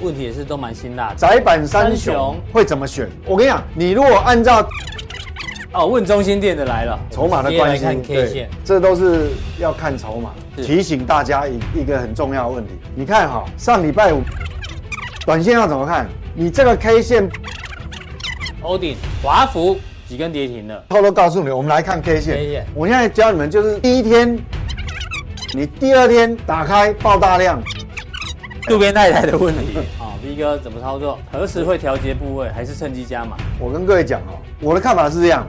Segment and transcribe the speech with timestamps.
[0.00, 1.14] 问题也是都蛮辛辣的。
[1.16, 3.08] 窄板三雄会怎么选？
[3.26, 4.66] 我跟你讲，你如果按照
[5.72, 10.30] 哦，问中心店的来了，筹码的关系，看 K 线，这都是要看筹码。
[10.56, 14.22] 提醒大家一一个很重要的问题，你看哈，上礼拜五
[15.26, 16.08] 短线要怎么看？
[16.34, 17.28] 你这个 K 线，
[18.62, 19.78] 欧鼎、华孚
[20.08, 22.36] 几根跌停了，偷偷告诉你，我们来看 K 线。
[22.36, 24.38] K 线，我现在教你们就是第一天，
[25.54, 27.62] 你第二天打开爆大量，
[28.68, 31.18] 渡边太太的问题 啊，V 哥怎么操作？
[31.32, 33.36] 何时会调节部位，还是趁机加码？
[33.58, 34.38] 我跟各位讲哦。
[34.60, 35.46] 我的看法是这样，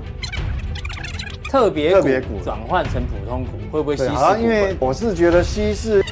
[1.49, 4.09] 特别特别股转换成普通股会不会稀释？
[4.09, 6.03] 好，因为我是觉得稀释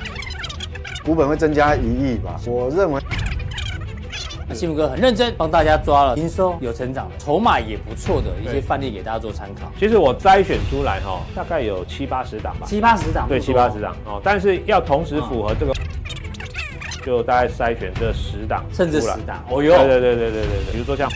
[1.06, 2.40] 股本会增加一亿吧。
[2.46, 3.02] 我认为，
[4.50, 9.72] 那幸福哥很认真帮大家抓了营收有成长的，筹码也不错的一些范例给大家做参考。
[9.80, 14.20] 其实我筛选出来哈，大概有七八十档吧，七八十档，对，七八十档哦。
[14.24, 15.74] 但是要同时符合这个，
[17.08, 19.42] 就大概筛选这十档，甚至十档。
[19.50, 21.10] 哦哟，对对对对对对对，比如说像。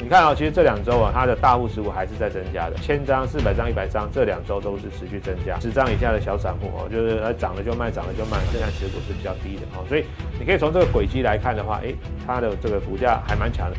[0.00, 5.58] 你看啊，其实这两周啊，它的大户持股还是在增加的，千张、四百张、一百张，这两周都是持续增加。
[5.58, 10.04] 十张以下的小散户哦，就是它涨了就卖，涨了就卖，现在持股是比较低的哦，所以
[10.38, 13.76] 你可以从这个轨迹来看的话，诶，它的这个股价还蛮强的。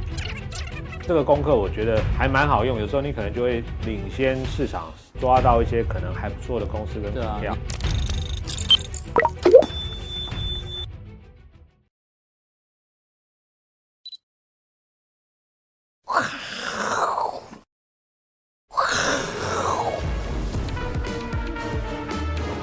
[1.07, 7.55] 这个功课我觉得还蛮好用，有时候你可能就会领先市场，抓到一些可能还不错的公司跟股票。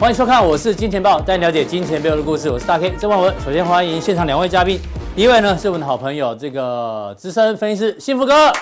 [0.06, 2.48] 欢迎收看，我是金钱豹，带你了解金钱背后的故事。
[2.48, 3.34] 我是大 K 曾焕文。
[3.44, 4.80] 首先欢迎现场两位嘉宾，
[5.16, 8.52] 第一位呢是我们的好朋友，这个资深分析师幸福哥，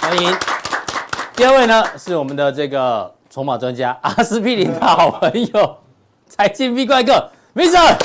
[0.00, 0.34] 欢迎。
[1.36, 5.76] 第二位呢是我们的这个筹码专家阿司匹林的好朋友，
[6.26, 7.98] 财经 V 怪客 Vincent。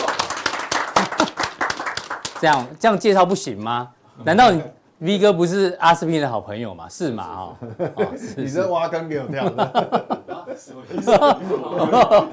[2.41, 3.87] 这样这样介绍不行吗？
[4.25, 4.61] 难道你
[5.01, 6.87] ？V 哥不是阿司匹林的好朋友嘛？
[6.87, 7.23] 是嘛？
[7.23, 7.57] 哈，
[8.37, 9.51] 你这挖坑给我跳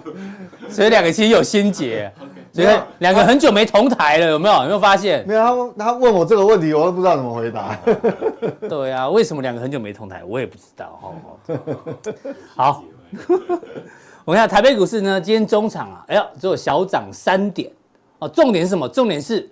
[0.68, 2.12] 所以两个其实有心结，
[2.52, 2.68] 所以
[2.98, 4.54] 两个很久没同台了，有没有？
[4.54, 5.26] 有没有发现？
[5.26, 7.74] 没有，他他问我这个问题，我都不知道怎么回答。
[8.68, 10.22] 对啊，为什么两个很久没同台？
[10.24, 11.14] 我也不知道。
[12.54, 12.84] 好，
[14.26, 17.70] 我看台北股市呢，今天中场啊，哎呀，只有小涨三点。
[18.18, 18.86] 哦，重点是什么？
[18.88, 19.48] 重点是。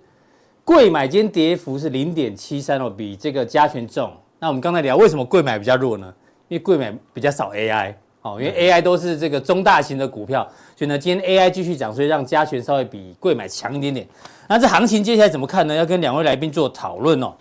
[0.67, 4.11] 柜买今天跌幅是零点七三哦，比这个加权重。
[4.37, 6.13] 那我们刚才聊为什么柜买比较弱呢？
[6.49, 10.45] 因为柜买比较少 AI 哦，因为 AI 都是这个中大型的股票，
[10.75, 14.05] 所以呢，今天 AI 继续涨，所以让加权稍微比柜买强一点点。
[14.49, 15.73] 那这行情接下来怎么看呢？
[15.73, 17.33] 要跟两位来宾做讨论哦。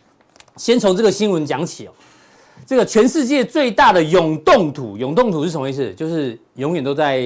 [0.54, 1.90] 先从这个新闻讲起哦，
[2.64, 5.92] 这个全世界最大的永冻土，永冻土是什么意思？
[5.94, 7.20] 就是永远都在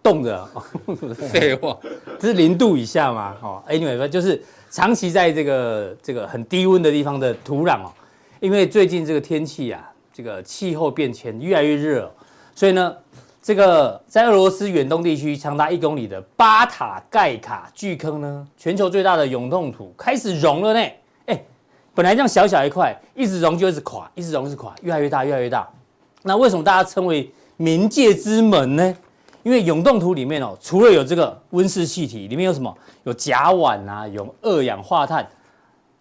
[0.00, 0.48] 冻着。
[1.32, 1.76] 废话，
[2.20, 3.36] 这是零度以下嘛？
[3.42, 4.40] 哦，Anyway，就是。
[4.70, 7.92] 长期在这个这个很低温的地方的土壤哦，
[8.40, 12.12] 因为最近这个天气啊，这个气候变迁越来越热，
[12.54, 12.94] 所以呢，
[13.42, 20.80] 这个在俄罗斯远东地区长达一公里的巴塔盖卡巨坑呢，全球最大的永冻土开始融了呢。
[21.26, 21.42] 哎，
[21.94, 25.68] 本来这样小小一块，一直融就一直垮，一直融一直垮，越来越大，越来越大。
[26.22, 28.96] 那为什么大家称为冥界之门呢？
[29.48, 32.76] 因为永冻土里面哦，除了有这个温室气体，里面有什么？
[33.04, 35.26] 有甲烷啊，有二氧化碳，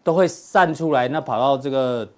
[0.04, 2.10] 都会散出来，那跑到这个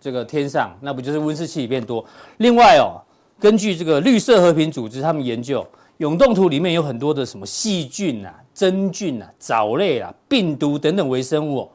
[0.00, 2.02] 这个天上，那不就是温室气体变多？
[2.38, 2.96] 另外哦，
[3.38, 5.62] 根据这个绿色和平组织他们研究，
[5.98, 11.68] 永冻土里面有很多的什么细菌啊、真菌啊、藻类啊、病毒等等微生物哦，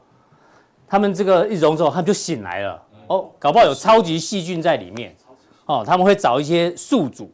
[0.88, 5.14] 他们这个一融之后，他们就醒来了哦，搞不好有超级细菌在里面
[5.66, 7.30] 哦，他们会找一些宿主。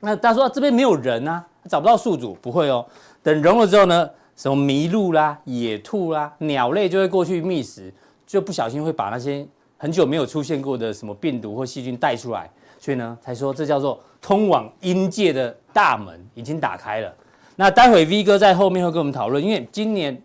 [0.00, 2.84] 那大家说这边没有人啊，找不到宿主，不会哦。
[3.22, 7.92] 等融了之后呢，什么麋鹿啦、野兔啦、鸟类就会过去觅食，
[8.26, 9.46] 就不小心会把那些
[9.76, 17.14] 很久没有出现过的什么病毒或细菌带出来，所以呢，才说这叫做通往阴界的大门已经打开了。
[17.56, 20.18] 那待会 V 哥在后面会跟我们讨论，因为今年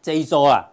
[0.00, 0.66] 这一周啊，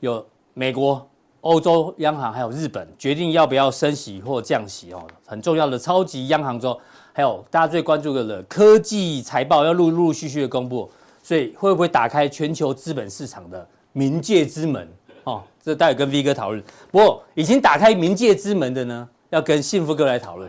[0.00, 1.08] 有美国、
[1.42, 6.76] 欧洲央行还有日本决定要不要升息或降息哦，很重要的超级央行周。
[7.18, 10.88] 还有大家最关注的科技财报要陆陆续续的公布，
[11.20, 14.88] 所以会不会打开全球资本市场的冥界之门？
[15.24, 16.62] 哦，这待会跟 V 哥讨论。
[16.92, 20.48] 不过已经打开冥界之门的呢，要跟幸福哥来讨论，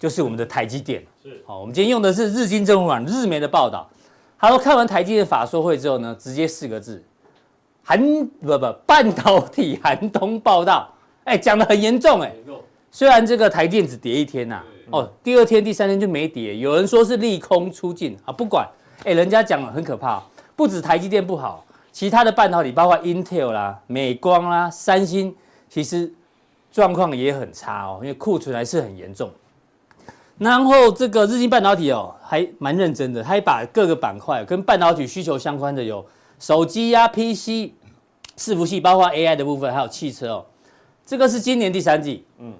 [0.00, 1.06] 就是我们的台积电。
[1.22, 3.88] 是，好，我们今天用的是日经政府网日媒的报道。
[4.40, 7.00] 他说看完台积电法说会之后呢，直接四个字：
[7.84, 10.92] 寒不不半导体寒冬报道。
[11.22, 12.34] 哎，讲的很严重哎。
[12.90, 14.64] 虽然这个台电只跌一天呐、啊。
[14.90, 16.56] 哦，第二天、第三天就没跌。
[16.56, 18.66] 有人说是利空出尽啊，不管，
[19.04, 20.22] 哎，人家讲了很可怕，
[20.56, 25.34] 不止台积电不好，其他的半导体，包括 Intel 啦、美光啦、三星，
[25.68, 26.12] 其实
[26.72, 29.30] 状况也很差哦，因为库存还是很严重。
[30.38, 36.04] 然后这个日经半导体哦，还蛮认真的，还把各个板块跟半导体需求相关的有
[36.38, 37.72] 手机呀、啊、PC、
[38.36, 40.46] 伺服器，包括 AI 的部分，还有汽车哦。
[41.04, 42.54] 这个是今年第三季，嗯，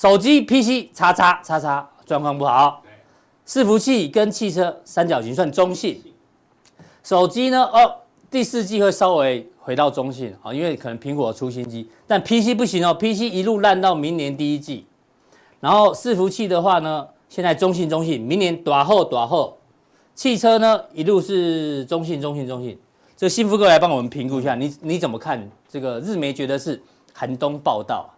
[0.00, 2.82] 手机、PC 叉叉叉叉状况不好，
[3.46, 6.00] 伺服器跟汽车三角形算中性，
[7.04, 7.96] 手机呢哦，
[8.30, 14.86] 第四季会稍微回到中性啊，因为可能苹果出新机，但 PC 不行哦，PC 一路烂到明年第一季。
[15.60, 19.58] 然后伺服器的话呢，现在中性中性，明年大好大好。
[20.14, 22.78] 汽车呢一路是中性中性中性。
[23.18, 26.82] 这个幸福哥来帮我们评估一下，你你怎么看这个日媒觉得是
[27.12, 28.08] 寒冬报到？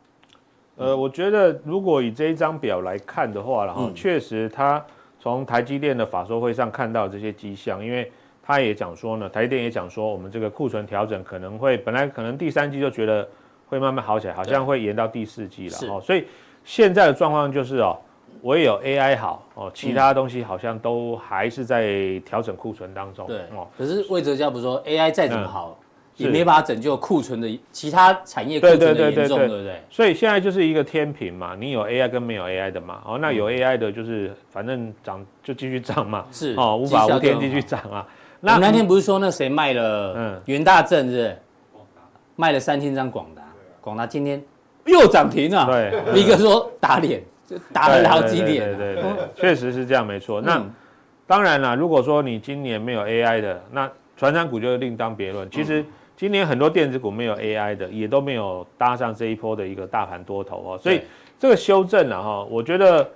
[0.77, 4.85] 呃，我觉得如果以这一张表来看的话，然后确实他
[5.21, 8.11] 从台积电的法说会上看到这些迹象，因为
[8.43, 13.29] 他也讲说呢，台积电也讲说，我们这个库存调整可能会本来可能第三季就觉得
[13.69, 16.25] 会慢慢好起来，好像会延到第四季了哦，所以。
[16.65, 17.99] 现在的状况就是哦，
[18.41, 23.27] 我也有 AI 好哦，其他东西好像都还是在调整库存当中。
[23.27, 25.77] 对哦，可是魏哲家不是说 AI 再怎么好，
[26.23, 29.81] 也没办法拯救库存的其他产业库存的严重，对不对？
[29.91, 33.03] 所以现在就是一个天平嘛，你有 AI 跟没有 AI 的嘛。
[33.05, 38.07] 哦，那有 AI 的就是反正涨就继续涨嘛，是哦，无法无天继续涨啊。
[38.41, 40.15] 那那天不是说那谁卖了？
[40.17, 41.37] 嗯，元大正是？
[42.35, 43.43] 卖了三千张广达，
[43.81, 44.43] 广达今天。
[44.87, 50.41] 又涨停了，对，一个说打脸，就打了好几脸，对对对，确实是这样，没错。
[50.41, 50.61] 那
[51.25, 55.49] 当然了，如果说你今年没有 AI 的，那传产股就另当别论。
[55.53, 55.85] 其实
[56.23, 60.79] 今年很多电子股没有 AI 的，也都没有搭上这一波的一个大盘多头哦。
[60.81, 61.01] 所以
[61.37, 63.11] 这个修正了哈，我觉得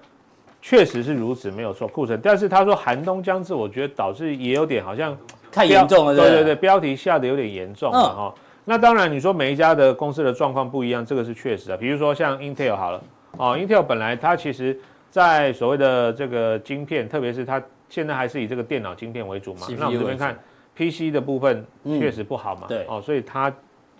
[0.61, 1.87] 确实是如此，没有错。
[1.87, 5.17] 库存，但是他说寒冬将至，我觉得导致也有点好像
[5.53, 8.35] 太严重了，对对对，标题下的有点严重了哈。
[8.65, 11.77] 那当然，你说每一家的公司的状况不一样，这个是确实的。
[11.77, 13.01] 比如说像 Intel 好了，
[13.37, 14.77] 哦，Intel 本来它其实，
[15.13, 19.69] 在所谓的这个晶片，特别是它现在还是以这个电脑晶片为主嘛。
[19.79, 20.37] 那我们这边看
[20.77, 23.53] PC 的部分确实不好嘛，对，哦，所以它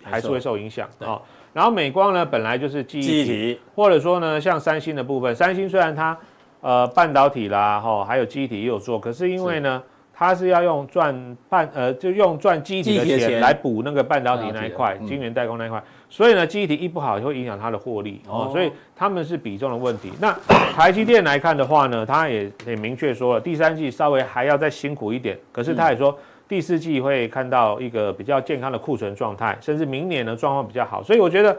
[0.03, 1.21] 还是会受影响哦。
[1.53, 6.17] 然后美光呢，本来就是记忆体，或者说呢，像三星的部分，三星虽然它
[6.61, 9.81] 呃半导体啦，哈，还有记忆体也有做，可是因为呢。
[10.19, 15.79] 它是要用赚半呃，就用赚记忆体的钱来补那个半导体那一块，晶圆代工那一块，
[16.09, 20.11] 所以呢，记忆体一不好就会影响它的获利哦，所以他们是比重的问题。
[20.19, 20.35] 那
[20.73, 31.03] 台积电来看的话呢，它也也明确说了，第三季稍微还要再辛苦一点，可是他也说第四季会看到一个比较健康的库存状态，甚至明年的状况比较好。
[31.03, 31.57] 所以我觉得，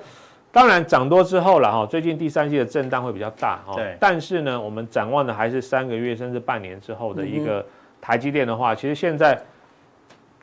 [0.50, 7.64] 当然涨多之后了哈，最近第三季的震荡会比较大哈，对，但是呢，我们展望的还是三个月甚至半年之后的一个。
[8.00, 9.36] 台积电的话，其实现在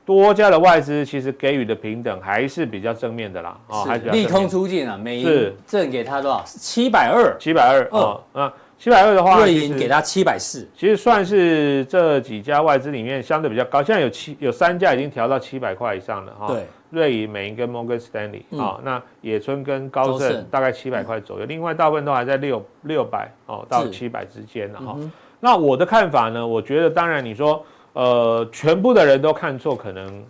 [0.05, 6.43] 多家的外资其实给予的平等还是比较正面的啦，啊，还是利空出尽啊，美银正给他多少？
[6.45, 24.97] 七百二，七百二哦，嗯，七百二的话，瑞银给他七百四，其实算是这几家外资里面相对比较高，现在有七有三家已经调到七百块以上了哈，对，瑞银、美银跟摩根士丹利啊，那野村跟高盛大概七百块左右，另外大部分都还在六六百哦到七百之间了哈。
[25.39, 26.45] 那我的看法呢？
[26.45, 27.63] 我觉得，当然你说，
[27.93, 30.23] 呃，全部的人都看错，可能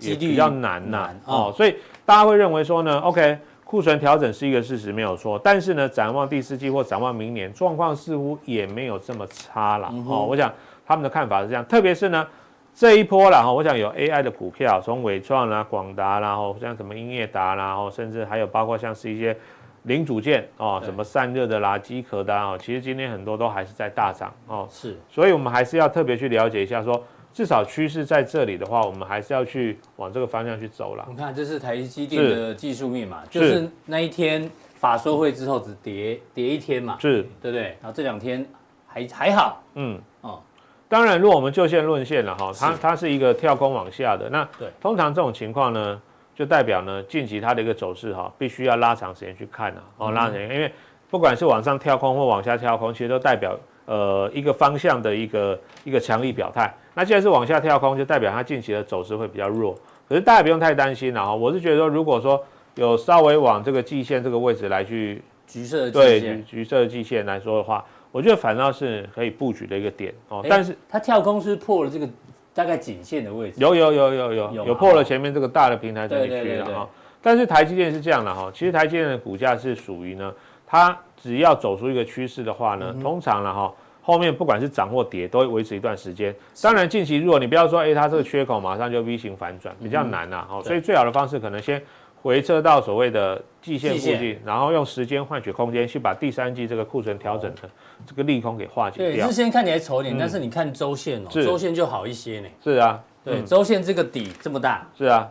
[0.00, 3.38] 也比较难呐，哦，所以大家会认为说呢，OK，
[3.70, 5.40] 库存调整是一个事实，没有错。
[5.44, 10.26] 但是呢，展望第四季或展望明年，状况似乎也没有这么差了，哦。
[10.28, 10.52] 我想
[10.84, 12.26] 他们的看法是这样，特别是呢，
[12.74, 19.36] 这一波了哈，我想有 AI 的股票，从伟创啦、广达啦，哦，像什么英业达啦，哦，甚至还有包括像是一些。
[19.84, 24.68] 零组件哦，什么散热的啦、机壳的哦，其实今天很多都还是在大涨哦。
[24.70, 31.06] 是，所以我们还是要特别去了解一下说，说至少趋势在这里的话，我们还是要去往这个方向去走了。
[31.08, 37.62] 你看，这是台积电的技术密码，就是那一天法说会之后只跌跌一天嘛，是，对不对？
[37.80, 38.46] 然后这两天
[38.86, 40.40] 还还好，嗯哦。
[40.88, 46.00] 当然，如果我们就线论线了哈，它它是一个跳空往下的，那对，通常这种情况呢。
[46.32, 50.72] 就代表呢，近期它的一个走势哈，必须要拉长时间去看啊，哦，拉长时间，因为
[51.10, 53.54] 不管是往上跳空或往下跳空，其实都代表
[53.90, 56.72] 呃一个方向的一个一个强力表态。
[56.94, 59.74] 那既然是往下跳空，就代表它近期的走势会比较弱。
[60.08, 62.40] 可是大家不用太担心了哈，我是觉得说，如果说
[62.76, 70.44] 有稍微往这个季线这个位置来去橘色的对橘橘色的季线来说的话，我觉得反倒是可以布局的一个点哦。
[70.48, 72.08] 但是它跳空是破了这个。
[72.52, 76.88] 大概颈线的位置有有有有有有破了前面这个大的平台这个区了哈，
[77.22, 80.34] 但是台积电是这样的哈，其实台积电的股价是属于呢，
[80.66, 86.34] 它只要走出一个趋势的话呢，通常了哈，后面不管是涨或跌，都会维持一段时间。
[86.62, 90.48] 当然近期如果你不要说，哎，它这个缺口马上就 V 型反转，比较难呐、啊。
[90.50, 91.80] 哦，所以最好的方式可能先
[92.22, 97.70] 回撤到所谓的季线附近，然后用时间换取空间，去把第三季这个库存调整的
[98.06, 99.26] 这个利空给化解掉。
[99.26, 102.48] 对，日线看起来丑一点，但是你看周线哦，周线就好一些呢。
[102.62, 104.86] 是啊，对，周线这个底这么大。
[104.96, 105.30] 是啊。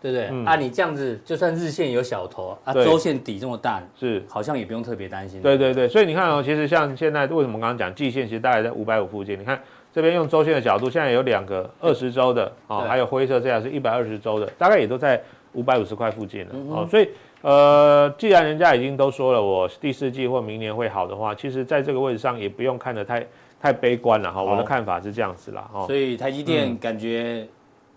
[0.00, 0.28] 对不对？
[0.30, 5.42] 嗯、啊，你这样子就算日线有小头啊，周线底这么大，是好像也不用特别担心。
[5.42, 9.38] 对对对，所以你看哦，其实像现在为什么刚刚讲季线，其实大概在五百五附近。
[9.38, 9.60] 你看
[9.92, 15.20] 这边用周线的角度，现在有两个二十周的啊，还有灰色这样是一百二十周的，大概也都在
[15.54, 16.54] 五百五十块附近了。
[16.68, 17.08] 哦、嗯，所以
[17.40, 23.26] 呃，既然人家已经都说了，我第四季或明年会好的话，其实在这个位置上也不用看得太
[23.60, 24.40] 太悲观了哈。
[24.40, 25.68] 我的看法是这样子啦。
[25.86, 27.44] 所以台积电感觉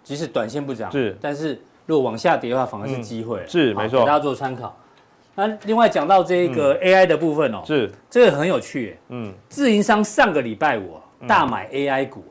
[0.04, 1.62] 即使短线不涨，是，但是。
[1.92, 3.44] 如果往下跌的话，反而是机会。
[3.46, 4.74] 是没错，给大家做参考。
[5.36, 8.98] 那另外讲到这个 AI 的部分哦，是这个很有趣。
[9.10, 10.94] 嗯，自营商上个礼拜五
[11.28, 12.24] 大买 AI 股。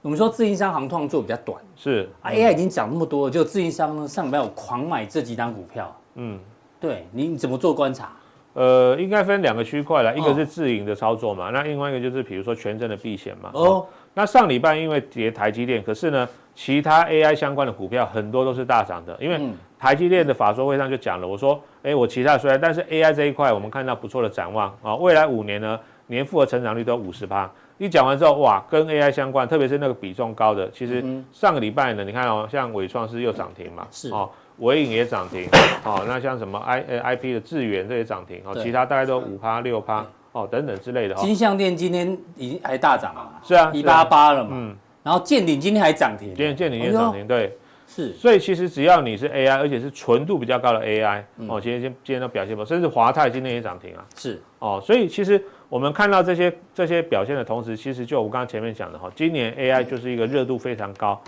[0.00, 5.94] 我们说自营商行创做比较短，是啊，AI 已经涨那么多了，就自营商呢上礼拜五狂买这几档股票。
[6.14, 6.38] 嗯，
[6.80, 8.12] 对，你怎么做观察？
[8.54, 13.50] 呃，应该分两个区块了，一个是自营的操作嘛，那另外一个就是比如说全证的避险嘛。
[13.52, 19.40] 哦，那上礼拜因为跌台积电，可是呢，其他 AI 相关的股票很多都是大涨的，因为
[19.78, 27.50] 台积电的法说会上就讲了，我说，哎，我其他虽然，但是 AI 这一块我们看到不错的展望啊，未来五年呢，年复合成长率都五十趴。
[27.78, 34.30] 一讲完之后，哇，跟 AI 相关，特别是那个比重高的，其实上个礼拜呢，你看哦，像伟创是又涨停嘛，是哦。
[34.58, 35.48] 伟影也涨停，
[35.82, 41.14] 哦，那像什么 I 呃 I P 的智源这些涨停，哦，其他大概都五趴六趴，哦，等等之类的。
[41.16, 47.56] 金像电今天已经还大涨了，是啊，一八八了嘛，嗯，然后建鼎今天还涨停，今天建鼎也涨停，对，
[47.86, 61.20] 是，所以其实只要你是 AI，而且是纯度比较高的 AI，哦，今天今今天都表现不错，甚至华泰今天也涨停啊，是，哦，所以其实我们看到这些这些表现的同时，其实就我刚刚前面讲的哈，今年 AI 就是一个热度非常高。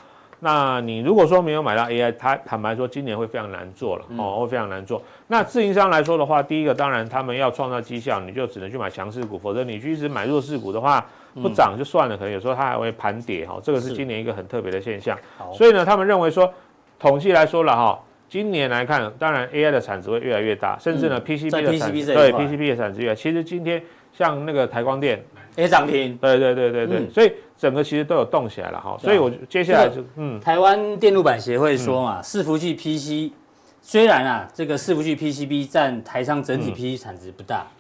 [0.45, 5.03] 那你如果说没有买到 AI，它坦白说今年会非常难做了哦，会非常难做。
[5.29, 11.03] 那自营商来说的话，第一个当然他们要创造绩效，你就只能去买强势股，否则你去一直买弱势股的话，
[11.41, 13.59] 不涨就算了，可能有时候它还会盘跌哈。
[13.63, 15.19] 这个是今年一个很特别的现象。
[15.51, 16.53] 所以呢，他们认为说，
[16.99, 17.99] 统计来说了哈，
[18.29, 23.83] 今年来看，当然 AI 的产值会越来越大，甚至呢 PCB 的产值对 PCB 的产值越，其实今天
[24.13, 25.25] 像那个台光电。
[25.57, 33.33] 也涨停，对对对对对，嗯、所以整个其实都有动起来了哈，所以我接下来就嗯，台湾电路板协会说嘛，伺服器 PC
[33.81, 37.77] 虽然啊这个伺服器 PCB 占台商整体 PC 产值不大，嗯、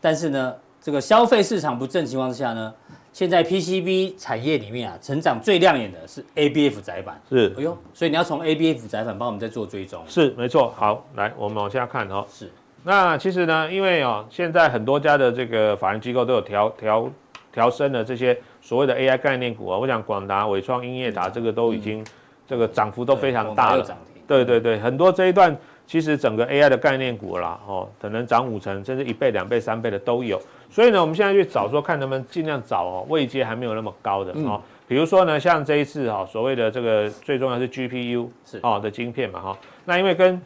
[0.00, 2.72] 但是呢这个消费市场不振情况之下呢，
[3.12, 12.50] 现在 PCB 产业里面啊成长最亮眼的是 ABF 窄板，是，哎呦，所以你要从 ABF 窄板帮我们再做追踪，是没错，好，来我们往下看哦，是。
[12.82, 17.10] 那其实呢，因为哦，现在很多家的这个法人机构都有调调
[17.52, 22.04] 调升了这些所谓的 AI 概念股啊，我想广达、伟创、英业达这个都已经
[22.46, 23.84] 这个涨幅都非常大了。
[24.26, 25.54] 对对对，很多这一段
[25.86, 30.40] 其实整个 AI 的概念股啦，哦，可能涨五成，甚至一倍、两倍、三倍的都有。
[30.70, 34.62] 所以呢，我们现在去找说，看能不能尽量找哦，位阶还没有那么高的哦。
[34.86, 40.40] 比如说呢，像这一次哈，所谓的这个最重要是 GPU 是哦的晶片嘛哈，那因为跟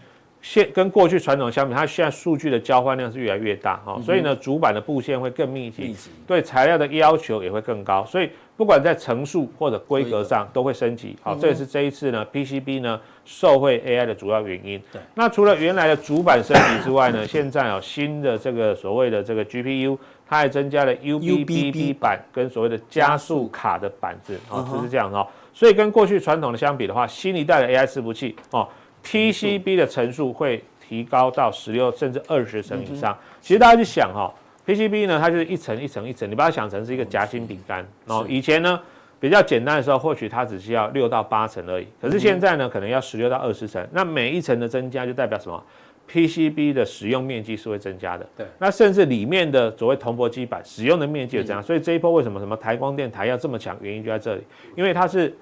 [0.44, 5.96] 现跟过去传统相比，它现在数据的交换量是越来越大哈，所以呢，主板的布线会更密集，
[6.26, 11.16] 对材料的要求也会更高，所以不管在层数或者规格上都会升级。
[11.22, 14.78] 好，这也是这一次呢 PCB 呢受惠 AI 的主要原因。
[14.92, 19.96] 对，那除了原来的主板升级之外呢，现在有新的这个所谓的这个 GPU，
[20.28, 25.26] 它还增加了 UBB 板跟所谓的加速卡的板子啊，就是这样哈。
[25.54, 28.68] 所以跟过去传统的相比的话，新一代的 AI 伺服器哦。
[29.04, 33.16] PCB 的层数会提高到十六甚至二十层以上。
[33.40, 34.32] 其实大家去想哈
[34.66, 37.86] ，PCB 呢，它就是一层一层一层，你把它想成是一个夹心饼干。
[38.06, 38.80] 然后以前呢，
[39.20, 41.86] 比较简单的时候，或许它只需要六到八层而已。
[42.00, 43.86] 可是现在呢，可能要十六到二十层。
[43.92, 45.62] 那每一层的增加就代表什么
[46.10, 48.26] ？PCB 的使用面积是会增加的。
[48.36, 48.46] 对。
[48.58, 51.62] 那甚至里面的所谓铜箔基板使用的面积也增加。
[51.62, 53.76] 所以这一波为什么什么台光电台要这么强？
[53.80, 54.42] 原因就在这里，
[54.76, 55.36] 因为它是。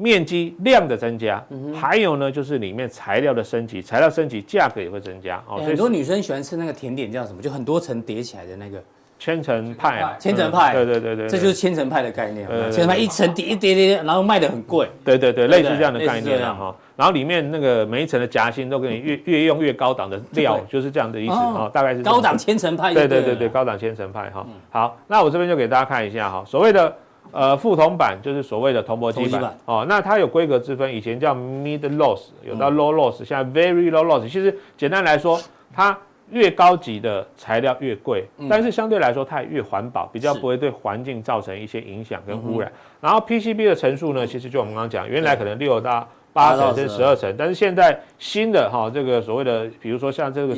[0.00, 1.44] 面积量的增加，
[1.78, 5.42] 还有呢，就是里面材料的升级，材料升级，价格也会增加。
[5.46, 7.42] 哦，很多女生喜欢吃那个甜点叫什么？
[7.42, 8.82] 就很多层叠起来的那个
[9.18, 10.16] 千层派啊。
[10.18, 12.48] 千层派，对对对对，这就是千层派的概念。
[12.70, 14.88] 千层派一层叠一叠叠，然后卖的很贵。
[15.04, 16.74] 对对对，类似这样的概念哈。
[16.96, 22.94] 然后里面那个每一层的夹心都给你越 越用越高档的料，就是这样的意思啊，大概是高档千层派。
[22.94, 24.46] 对对对对，高档千层派哈。
[24.70, 26.96] 好，那我这边就给大家看一下哈，所谓的。
[27.32, 29.58] 呃，副铜板就是所谓的铜箔基板，板。
[29.64, 34.22] 哦，那它有规格之分，以前叫 mid loss，有到 low loss，、嗯、现在 very low loss。
[34.22, 35.40] 其实简单来说，
[35.72, 35.96] 它
[36.30, 42.70] 越高级的材料越贵，但是相对来说它也越环保，比较不会对环境造成一些影响跟污染。
[43.00, 50.54] 然后 PCB 的层数呢，其实就我们刚刚讲，原来可能六到八层甚至十二层，但是现在新的哈这个所谓的，比如说像这个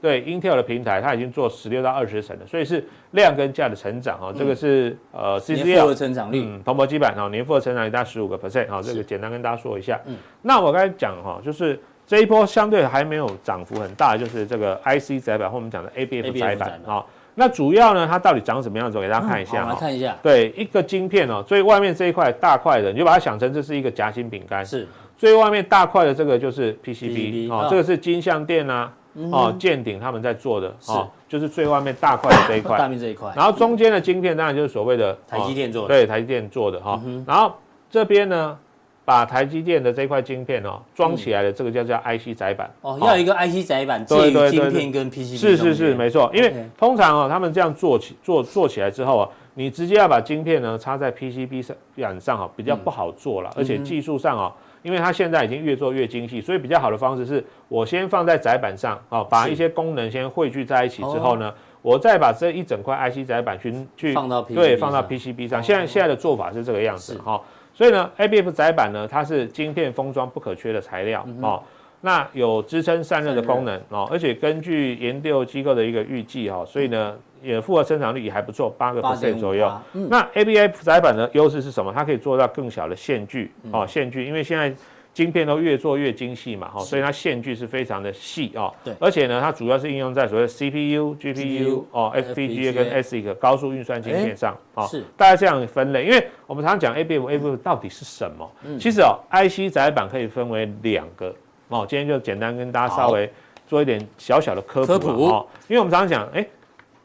[0.00, 10.00] 对 Intel 的平台，它已经做十六到二十层了，所以是量跟价的成长哈，这个是呃 CCL 年复合成长率，嗯，铜箔基板哈年复合成长率大概十五个 percent 哈，这个简单跟大家说一下。
[10.06, 11.78] 嗯，那我刚才讲哈，就是。
[12.08, 17.04] 这一波相对还没有涨幅很大，就是这个 IC 窄板或我们讲的 ABF 窄板啊。
[17.38, 18.98] 那主要呢，它到底长什么样子？
[18.98, 19.64] 我给大家看一下。
[19.76, 20.16] 看一下。
[20.20, 24.66] 对，一个晶片哦，最外面这一块大块的，你就把它想成这是一个夹心饼干。
[24.66, 24.86] 是。
[25.16, 28.92] 最外面大块的这个就是 PCB 哦，这个是金相电啊，
[29.30, 32.76] 哦，建鼎他们在做的哦，就是最外面大块的这一块。
[32.76, 33.32] 大面这一块。
[33.36, 35.88] 然后中间的晶片当然就是所谓的台积电做的。
[35.88, 37.00] 对，台积电做的哈。
[37.24, 37.52] 然后
[37.88, 38.58] 这边呢？
[39.08, 42.70] 把台积电的这块晶片哦装起来的这个叫叫 IC 载板。
[42.82, 61.50] 哦，要一个 IC 载板介于晶片跟 PCB 是是是没错，因为通常哦他们这样做起做做起来之后啊，你直接要把晶片呢插在 PCB 上板上哈比较不好做了，而且技术上啊，因为它现在已经越做越精细，所以比较好的方式是我先放在载板上啊，把一些功能先汇聚在一起之后呢，
[61.80, 67.40] 我再把这一整块 IC 载板去去放到对放到 PCB 上，现在现在的做法是这个样子哈。
[67.78, 71.62] 所以呢，ABF 载板呢，它是晶片封装不可缺的材料哦。
[72.00, 79.70] 那有支撑散热的功能哦，而且根据研究机构的一个预计哈，所以呢，也复合生产率也还不错，八个 percent 左右。
[79.92, 81.92] 那 ABF 载板的优势是什么？
[81.94, 84.74] 它可以做到更小的线距哦，线距，因为现在。
[85.14, 88.70] 晶片都越做越精细嘛，哈，所以它线距是非常的细啊。
[88.84, 94.86] 对，而且呢，它主要是应用在所谓 CPU、GPU 哦、FPGA 跟 ASIC 高速运算晶片上啊。
[94.86, 98.48] 是，大家这样分类，因为我们常常讲 ABF，ABF 到底是什么？
[98.64, 101.34] 嗯，其实哦，IC 载板可以分为两个
[101.68, 101.84] 哦。
[101.88, 103.28] 今天就简单跟大家稍微
[103.66, 105.44] 做一点小小的科普哦。
[105.66, 106.46] 因为我们常常讲，哎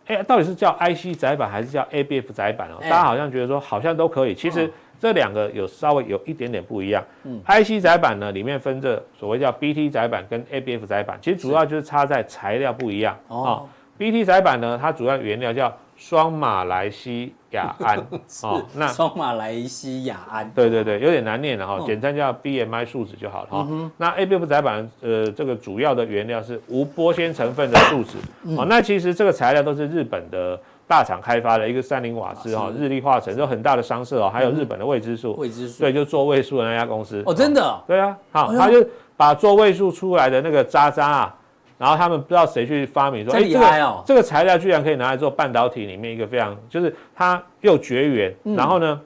[0.06, 2.78] 哎，到底是叫 IC 载板还是叫 ABF 载板哦？
[2.82, 4.72] 大家好像觉得说好像都可以，其实。
[5.04, 7.04] 这两个有稍微有一点点不一样。
[7.26, 13.20] 嗯，IC 载板呢，里面分着所谓叫 BT 载板跟 ABF 载板，其实主要就是差在材料不一样。
[13.28, 13.68] 哦
[13.98, 17.98] ，BT 载板呢，它主要原料叫双马来西亚胺。
[18.44, 20.50] 哦，那双马来西亚胺。
[20.56, 23.92] 对对对，有点难念的哈，简称叫 BMI 树脂就好了哈。
[23.98, 28.18] 那 ABF 载板，呃，这个主要的原料是无玻纤成分的树脂。
[28.58, 30.58] 哦，那其实这个材料都是日本的。
[30.88, 37.24] 大厂开发的一个三菱瓦斯哈，日立化成，就很大的商社哦，还有日本的未知数，未知数，对，就做位数的那家公司。
[37.26, 41.36] 哦，真的，对啊，好，他就把做位数出来的那个渣渣啊，
[41.78, 49.00] 然后他们不知道谁去发明说，哎，这个这个材料居然可以拿来做半导体里面一个非常，就是它又绝缘，然后呢，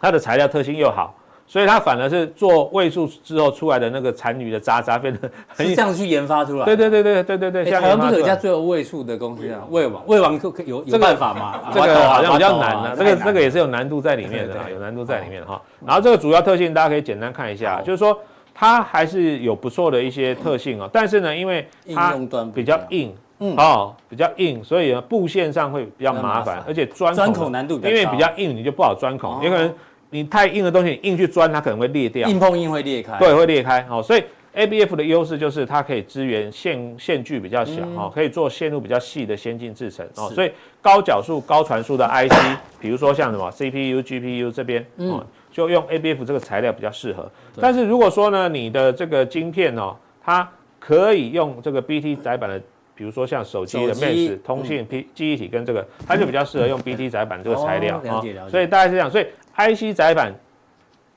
[0.00, 1.14] 它的材料特性又好。
[1.48, 6.64] 所以它反而是做位数之后出来的那个残余的渣渣变得很是这样去研发出来。
[6.66, 7.64] 对对对对对对对。
[7.72, 9.64] 台湾不是有一家做位数的公司啊？
[9.70, 11.72] 魏王，魏王可可有有办法吗？
[11.72, 15.58] 这个好像比较难的，这个这个也是有难度在里面的，有难度在里面哈。
[15.86, 18.14] 然后这个主要特性大家可以简单看一下，就是说
[18.54, 20.90] 它还是有不错的一些特性哦。
[20.92, 22.14] 但是呢，因为它
[22.54, 29.74] 比较硬，嗯哦，比较硬，所以呢布线上会比较麻烦，而且钻钻孔难度比较，因为比较硬，你就不好钻孔，有可能。
[30.10, 32.28] 你太硬的东西，你硬去钻，它可能会裂掉。
[32.28, 33.18] 硬碰硬会裂开。
[33.18, 33.82] 对，会裂开。
[33.82, 40.06] 好，所以 ABF 的优势就是它可以支援线线距比较小，哦，可以做线路比较细的先进制程。
[40.16, 42.34] 哦，所以高角数、高传输的 IC，
[42.80, 47.30] 比如说像什么 CPU、GPU 这边，哦，就用 ABF 这个材料比较适合。
[47.60, 49.94] 但是如果说呢，你的这个晶片哦，
[50.24, 50.48] 它
[50.80, 52.58] 可以用这个 BT 载板的，
[52.94, 58.00] 比如说像手机的 Max 通信 P 记忆体跟这个，它就比较适合用 BT 载板这个材料。
[58.02, 58.50] 了解了解。
[58.50, 59.26] 所以大概是这样，所以。
[59.58, 60.32] IC 载板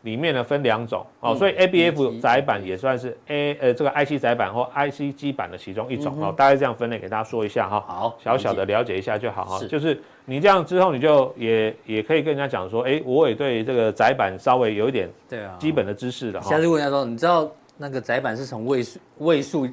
[0.01, 16.49] 里面呢分两种哦，所以 ABF 载板也算是 A 呃这个 IC 载板或 IC 基板的其中一种哦，大概这样分类给大家说一下哈，好，小小的了解一下就好哈，就是你这样之后你就也也可以跟人家讲说，哎，我也对这个载板稍微有一点对啊基本的知识了哈。
[16.49, 19.67] 下次问人家说，你知道那个载板是从位数位数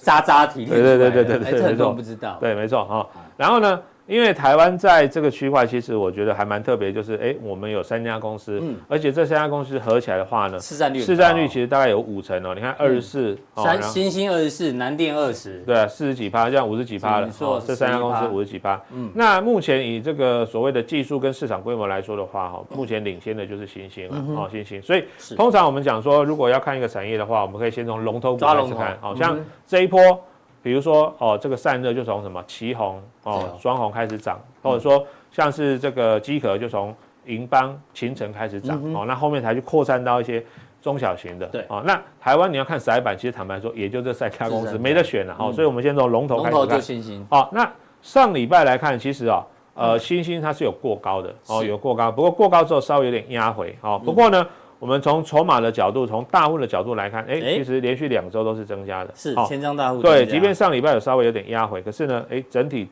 [0.00, 0.98] 渣渣提炼出来的？
[0.98, 2.36] 对对对对对，很多人不知道。
[2.38, 3.08] 对，没错哈。
[3.36, 3.82] 然后呢？
[4.06, 12.52] 因为台湾在这个区块，其实我觉得还蛮特别，就是哎，我们有三家公司，嗯，而且这三家公司合起来的话呢，市占率市占率其实大概有五成哦。
[12.54, 17.28] 你看二十四，三星星二十四，南电二十，对啊，四十几趴，这样五十几趴了。
[17.40, 18.80] 哦，这三家公司五十几趴。
[18.92, 24.82] 嗯，那目前以这个所谓的技术跟市场规模来说的话，哈，目前领先的就是星星了，哦，星星。
[24.82, 25.04] 所以
[25.36, 30.20] 通常我们讲说，如果要看一个产业的话，我们可以先从龙头股开始看，好像这一波。
[30.62, 36.94] 比如说哦，这个散热就从什么旗红哦、双红开始涨，或者说像是这个机壳就从
[37.26, 40.44] 银邦、勤诚开始涨哦，那后面才去扩散到一些
[40.80, 41.46] 中小型的。
[41.46, 45.36] 对哦，那台湾你要看载板，其实坦白说，也就这三家公司没得选了。
[45.38, 46.60] 哦，所以我们先从龙头开始看。
[46.60, 47.26] 龙头就新兴。
[47.28, 47.70] 好，那
[48.00, 49.44] 上礼拜来看，其实啊，
[49.74, 53.76] 呃，星星它是有过高的哦，有过高，不过过高之后稍微有点压回。
[53.80, 54.46] 哦，不过呢。
[54.82, 60.02] 我们从筹码的角度，从大户的角度来看，哎，其实连续两周都是增加的，是千张大户。
[60.02, 62.88] 对，即便上礼拜有稍微有点压回，可是呢，哎，整体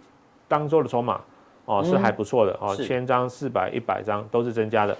[0.46, 1.20] 当周的筹码
[1.64, 4.96] 哦是还不错的哦，千张、四百、一百张都是增加的。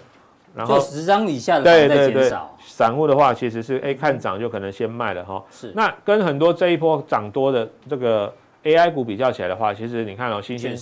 [0.53, 5.41] 然后十张以下的对对对，散户的话其实是哎看涨就可能先卖了哈。
[5.49, 5.71] 是。
[5.77, 10.77] 那跟很多这一波涨多的这个 AI 股比较起来的话，其实你看哦，新兴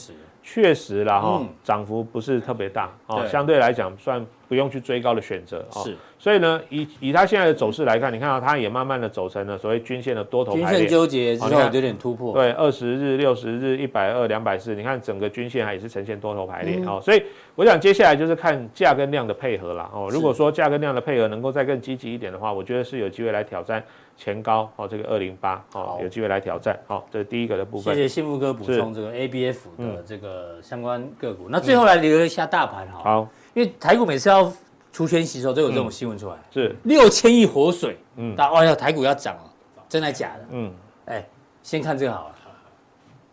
[0.51, 4.25] 确实啦哈，涨幅不是特别大哦，相对来讲算。
[4.49, 17.23] 不用去追高的选择啊，是，所以呢，以以它现在的走势来看，你看到它也慢慢的走成了所谓均线的多头排列，均线纠结之后有点突破，对，二十日、六十日、一百二、两百四，你看整个均线还也是呈现多头排列，哦，所以
[17.57, 20.09] 我想接下来就是看价跟量的配合了哦。
[20.11, 23.85] 如果说价跟量的配合能够再更积极一点的话，我觉得是有机会来挑战
[24.19, 27.95] 前高哦，这个二零八哦，有机会来挑战，好，这是第一个的部分。
[27.95, 33.01] 谢谢幸福哥补充这个 ABF 的这个相关个股，那最后来留一下大盘哈。
[33.03, 33.29] 好。
[33.55, 34.53] 因为台股每次要
[34.93, 39.43] 除权息的时候都有这种新闻出来，是六千亿活水，嗯，大哎呀，台股要涨了，
[39.89, 40.47] 真的假的？
[40.51, 40.73] 嗯，
[41.07, 41.27] 哎，
[41.63, 42.35] 先看这个好了。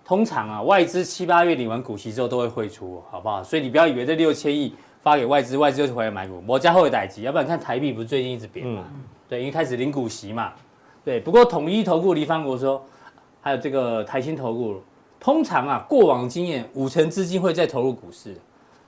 [0.06, 3.44] 通常啊，外资七八月领完股息之后都会汇出，好不好？
[3.44, 8.84] 所以你不要以为这六千亿发给外资，外资就回来买股，我家后有代志，要不然看台币不是最近一直贬嘛？
[9.28, 10.54] 对，因为开始领股息嘛。
[11.06, 12.84] 对，不过统一投顾黎方国说，
[13.40, 14.82] 还有这个台新投顾，
[15.20, 18.36] 通常啊，过往经验五成资金会再投入股市，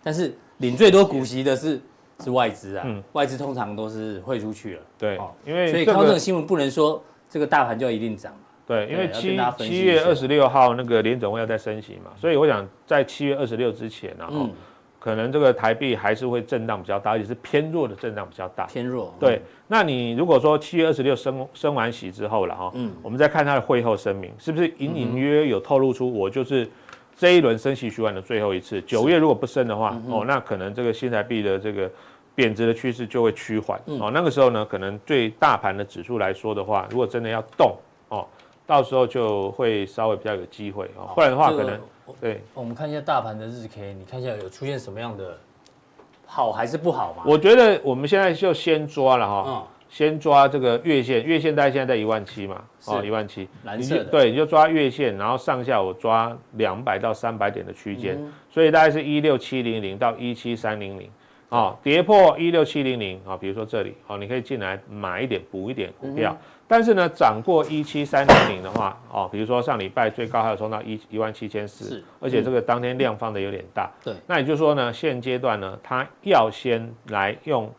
[0.03, 0.35] 但是。
[0.59, 1.79] 领最多股息的是
[2.23, 4.81] 是外资啊，嗯、外资通常都是汇出去了。
[4.97, 6.99] 对，因为所以看到这个新闻不能说
[7.29, 8.33] 这个大盘就一定涨。
[8.65, 14.51] 对，因为七七月二十六号那个联总会要再升息嘛，所以我想在七月二十六之前，然后、嗯、
[14.99, 18.65] 可能这个台币还是会震荡比较大，而且是偏弱的震荡比较大。
[18.65, 19.13] 偏弱。
[19.19, 26.69] 对，嗯、那你如果说七月二十六升升完息之后了哈，嗯，我们再看它的会后声明，是不是隐隐约约有透露出我就是。
[27.19, 31.89] 这一轮升息循环的最后一次，九月如果不升的话，哦，那可能这个新台币的这个
[32.35, 37.75] 贬值的趋势就会趋缓，嗯、哦，那个时候呢，可能对大盘的指数来说的话，如果真的要动，
[38.09, 38.23] 哦，
[38.67, 41.79] 到时候就会稍微比较有机会，哦，不然的话可能，这个、
[42.19, 45.37] 对，我们看一下大盘的日 K，你看一下有出现什么样的
[46.25, 47.23] 好还是不好嘛？
[47.25, 49.43] 我觉得我们现在就先抓了哈。
[49.47, 49.67] 嗯。
[49.89, 58.19] 先抓这个月线，月线大概现在在一万七嘛，哦，一万七，蓝色的，对，你就抓月线，然后上下我抓两百到三百点的区间，
[58.51, 61.09] 所以大概是一六七零零到一七三零零，
[61.47, 66.35] 啊，跌破一六七零零啊，比如说这里，哦，你可以进来买一点补一点股票，
[66.67, 77.71] 但是呢，涨过一七三零零的话，哦，比如说上礼拜最高还有冲到一一万七千四，而且这个当天量放的有点大，对，那也就是说呢，现阶段呢，它要先来用。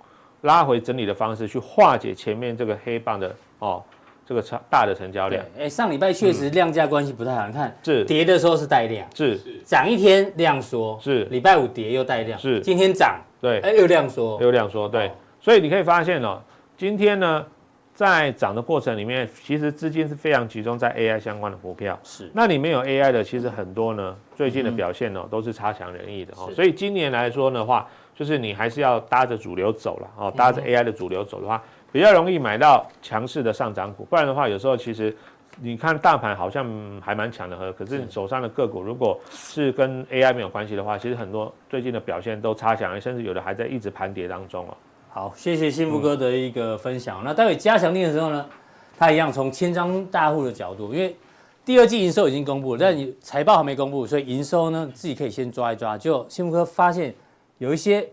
[0.43, 3.83] 拉回整理的方式去化解前面这个黑棒的哦，
[4.25, 5.45] 这个超大的成交量。
[5.59, 8.05] 哎，上礼拜确实量价关系不太好，你看是。
[8.05, 9.37] 跌的时候是带量，是。
[9.65, 11.25] 涨一天量缩，是。
[11.25, 12.61] 礼拜五跌又带量，是。
[12.61, 16.41] 今天涨，对，哎又量缩，又量缩，对，所以你可以发现哦，
[16.77, 17.45] 今天呢
[17.99, 27.89] 在涨的过程里面，其实资金是非常集中在 AI 相关的股票，是，那里面有 AI 的，其实很多呢最近的表现呢都是差强人意的哦，所以今年来说的话。
[28.15, 34.05] 就是你还是要搭着主流走了哦，搭着 AI 的主流走的话，比较容易买到强势的上涨股。
[34.07, 35.17] 不然的话，有时候其实
[35.61, 36.67] 你看大盘好像
[37.01, 44.77] 还蛮强的，呵可是你手上的个股如果是跟 AI 没有关系的话，其实很多最近的表现都差强，甚至有的还在一直盘跌当中哦。
[45.09, 47.23] 好，谢谢幸福哥的一个分享。
[47.25, 48.47] 那待会加强錠的时候呢，
[48.97, 51.17] 他一样从千张大户的角度，因为
[51.65, 55.99] 第二季营收已经公布了，但你财报还没公布，所以营收呢自己可以先抓一抓。
[55.99, 57.15] 就幸福哥发现。
[57.61, 58.09] 有一些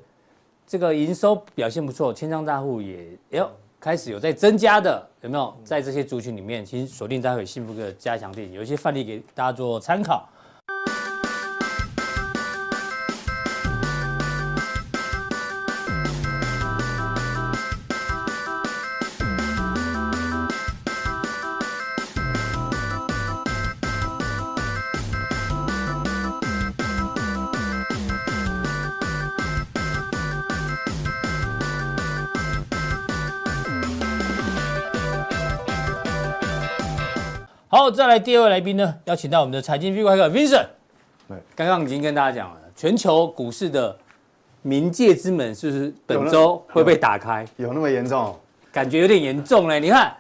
[0.65, 3.47] 这个营收表现不错，千张大户也哟
[3.79, 5.55] 开始有在增加的，有没有？
[5.63, 10.27] 在这些族群里面，请锁定待会幸福哥的加强錠，有一些范例给大家做参考。
[37.85, 40.65] 好，再来第二位来宾呢，邀请到我们的财经 V 怪客 Vincent。
[41.27, 43.95] 对，刚刚已经跟大家讲了，全球股市的
[44.65, 47.45] 冥界之门是不是本周会被打开？
[47.57, 48.35] 有，有那么严重？
[48.71, 49.79] 感觉有点严重嘞。
[49.79, 50.17] 你看，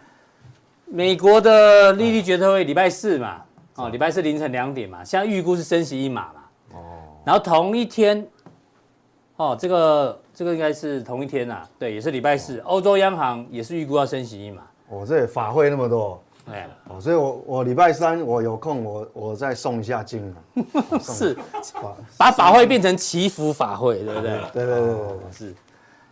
[0.85, 3.41] 美国的利率决策会礼拜四嘛，
[3.77, 6.43] 哦，礼拜四凌晨两点嘛，现在预估是升息一码嘛。
[6.73, 6.77] 哦。
[7.25, 8.27] 然后同一天，
[9.37, 14.61] 哦，这个这个应该是同一天呐、啊，对，也是礼拜四，欧洲央行也是预估要升息一码。
[14.89, 21.35] 哦，这法会那么多，哎，哦，所以我我礼拜三我有空我我再送一下经啊， 是，
[22.17, 24.39] 把法会变成祈福法会，对不对？
[24.53, 24.95] 对对对
[25.31, 25.55] 是。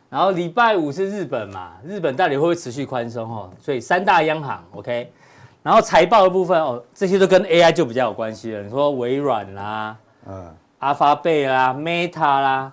[0.09, 3.49] 然后礼拜五是日本嘛，日本到底会不会持续宽松哦？
[3.59, 5.11] 所以三大央行 OK，
[5.63, 8.61] 然后财报的部分哦，这些都跟 AI 就比较有关系了。
[8.61, 12.71] 你说微软啦，嗯，阿发贝啦，Meta 啦。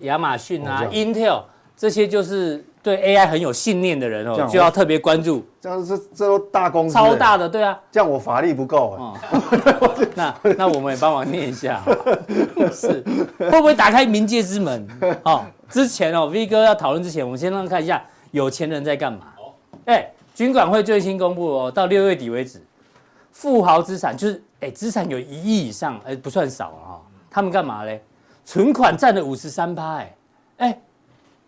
[0.00, 1.44] 亚马逊啊，Intel
[1.76, 5.42] 这些就是对 AI 很有信念的人哦，就要特别关注。
[5.58, 7.80] 这样这这都大公司，超大的，对啊。
[7.90, 9.20] 这样我法力不够啊。
[10.14, 11.82] 那那我们也帮忙念一下，
[12.70, 13.02] 是
[13.38, 14.86] 会不会打开冥界之门？
[15.24, 19.20] 哦，之前哦，V 哥要讨论之前，我们先让看一下有钱人在干嘛。
[19.86, 22.62] 哎，军管会最新公布哦，到六月底为止，
[23.32, 27.00] 富豪资产就是哎资产有一亿以上，哎不算少啊哈。
[27.30, 28.04] 他们干嘛嘞？
[28.44, 30.14] 存款占了五十三趴，哎，
[30.58, 30.78] 哎，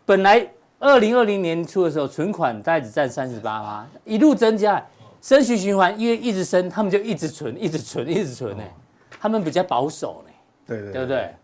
[0.07, 4.85] 本来二零二零年初的时候，存款大概只占三十八趴，一路增加，
[5.23, 8.75] 升息循环，因为一直升，他们就一直存，一直存，一直存，哎，
[9.19, 10.33] 他们比较保守呢，
[10.67, 11.35] 对对，对不对？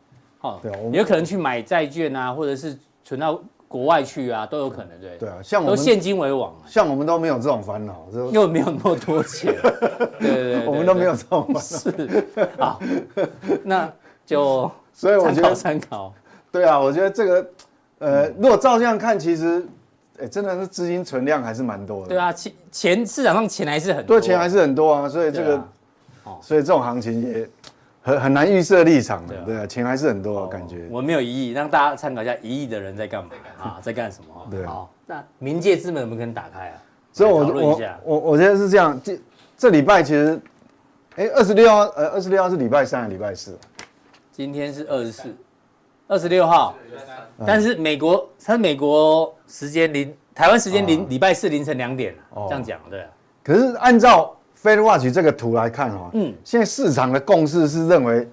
[0.40, 5.16] 哦，对，有可能去买债券啊，或者是存到国外去啊，都有可能，对。
[5.16, 9.54] 对啊，像我们都现金为王，像我们都没有这种烦恼，又没有那么多钱，
[10.20, 12.24] 对对对，我们都没有这种烦恼，是
[12.58, 12.78] 啊，
[13.64, 13.90] 那
[14.26, 14.70] 就。
[14.94, 16.12] 所以我觉得参考，
[16.52, 17.50] 对啊，我觉得这个，
[18.02, 19.64] 呃，如果照这样看，其实，
[20.18, 22.08] 哎，真的是资金存量还是蛮多的。
[22.08, 25.08] 对啊，钱钱市场上钱还是很多，对，钱还是很多啊。
[25.08, 25.64] 所以这个，
[26.40, 27.48] 所以这种行情也
[28.02, 29.36] 很很难预设立场的。
[29.42, 30.88] 对啊，钱还是很多，感觉。
[30.90, 33.30] 我没有一亿，让大家参考一下一亿的人在干嘛
[33.62, 34.46] 啊，在干什么？
[34.50, 34.84] 对啊。
[35.06, 36.82] 那冥界之门能不能打开啊？
[37.12, 39.20] 所以我我我我觉得是这样，这
[39.56, 40.40] 这礼拜其实，
[41.16, 43.56] 哎，二十六号，呃，二十六号是礼拜三还是礼拜四？
[44.32, 45.36] 今天是二十四，
[46.08, 46.74] 二十六号，
[47.46, 52.14] 但是美国，它美国时间零，台湾时间零，礼拜四凌晨两点，
[52.48, 53.04] 这样讲对。
[53.42, 58.28] 可是按照 FedWatch 这个图来看哈，嗯，现在市场的共识是认为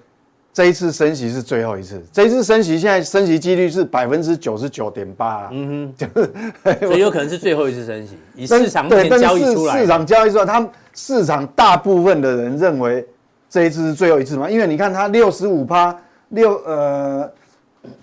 [0.52, 13.06] 这一次升息是最后一次，这一次升息现在升息几率是百分之九十九点八，嗯哼， 就是所以有可能是最后一次升息，以市场目前交易出来，市场交易出来，他们市场大部分的人认为。
[13.52, 14.48] 这一次是最后一次嘛？
[14.48, 15.92] 因为你看它六十五趴，
[16.28, 17.28] 六呃，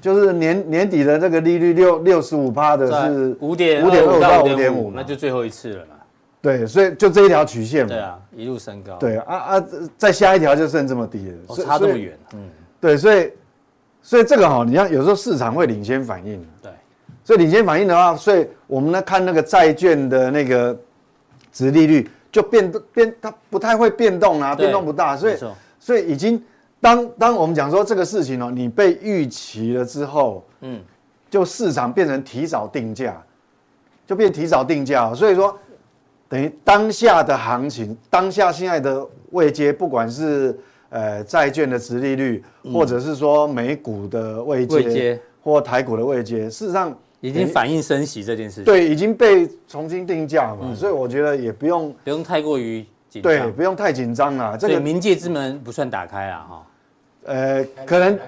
[0.01, 5.95] 就是年年底的这个利率六六十五趴的是五点五点二到五点五，那就最后一次了嘛。
[6.41, 7.89] 对，所以就这一条曲线嘛。
[7.89, 8.95] 对啊，一路升高。
[8.97, 9.63] 对啊啊，
[9.97, 12.17] 再下一条就剩这么低了，哦、差这么远。
[12.33, 13.31] 嗯，对，所以
[14.01, 16.45] 所以这个哈，你看有时候市场会领先反应。
[16.61, 16.71] 对，
[17.23, 20.77] 所以领先反应的话，所以我们呢看那个债券的那个
[21.51, 22.09] 值利率。
[22.29, 25.37] 就变变，它不太会变动啊，变动不大，所以
[25.79, 26.39] 所以已经
[26.79, 30.81] 当当我们讲说这个事情哦，你被预期了之后，嗯，
[31.29, 33.21] 就市场变成提早定价，
[34.05, 35.57] 就变提早定价，所以说
[36.29, 40.57] 等于当下的行情，当下现在的位阶，不管是
[40.89, 46.95] 呃债券的值利率，或者是说美股的位阶，或台股的位阶，事实上。
[47.19, 54.55] 已经反映升息这件事情，对，已经被重新定价嘛，所以我觉得也不用不用太过于紧张，对，不用太紧张了。
[54.55, 56.66] 这个冥界之门不算打开了哈，
[57.27, 58.19] 呃，可能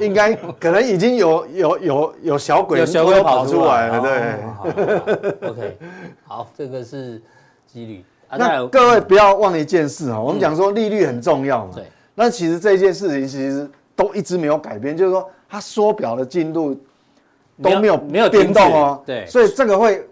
[0.00, 5.48] 应该可能已经有有有有小鬼有小鬼跑出来了，对。
[5.48, 5.78] OK，
[6.26, 7.22] 好，这个是
[7.66, 8.04] 几率。
[8.36, 11.84] 那各位不要忘了一件事哈，我们讲说利率很重要嘛，对。
[12.14, 16.78] 那其实这件事情其实都一直没有改变，就是说它缩表的进度。
[17.62, 20.02] 都没有没有变动哦，对，所以这个会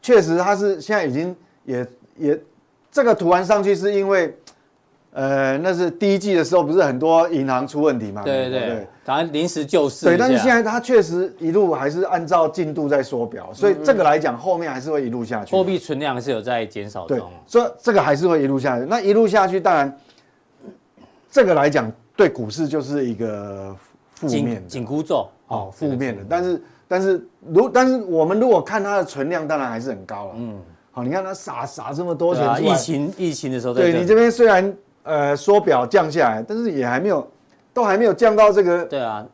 [0.00, 1.84] 确实它是现在已经也
[2.16, 2.40] 也
[2.88, 4.32] 这个图案上去是因为，
[5.14, 19.96] 呃，那是第一季的时候不是很多银行出问题嘛，对对对，当然临时救市，对，但是现在它确实一路还是按照进度在缩表，所以这个来讲后面还是会一路下去，货币存量是有在减少中，所以这个还是会一路下去，那一路下去当然
[21.30, 23.74] 这个来讲对股市就是一个
[24.16, 24.68] 负面的。
[24.68, 25.28] 紧箍咒。
[25.46, 26.62] 哦，负面的，但是。
[26.86, 30.32] 但是如但是我们如果看它的存量，当然还是很高了。
[30.36, 30.60] 嗯，
[30.92, 34.72] 好，你看它撒撒这么多钱出来，疫情疫情的时候，对你这边虽然
[35.04, 37.24] 呃缩表降下来，但是也还没有，
[37.72, 38.84] 都还没有降到这个。
[38.86, 39.24] 对啊，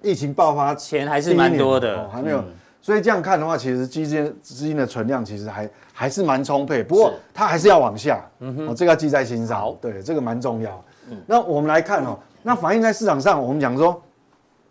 [0.00, 2.42] 疫情爆发钱还是蛮多的，还没有。
[2.80, 6.82] 所以这样看的话，其实基金资金的存量其实还还是蛮充沛。
[6.82, 9.76] 不过它还是要往下，嗯哼，这个要记在心上。
[9.80, 10.82] 对，这个蛮重要。
[11.10, 14.02] 嗯，那我们来看哦，那反映在市场上，我们讲说，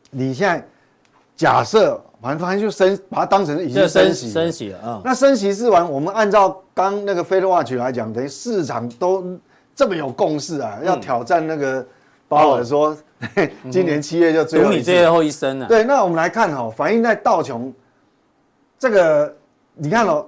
[0.10, 0.66] 你现在
[1.36, 2.02] 假设。
[2.22, 4.86] 反正反正就升，把它当成已经升息升息了啊。
[4.98, 9.24] 嗯、那升息是完，我们按照刚那个 FedWatch 来讲，等于市场都
[9.80, 11.86] 这么有共识啊，要挑战那个
[12.28, 12.98] 鲍尔说，
[13.72, 15.68] 今年七月就最后你最后一生了。
[15.68, 17.74] 对，那我们来看哈，反映在道琼
[18.78, 19.34] 这个，
[19.76, 20.26] 你看哦，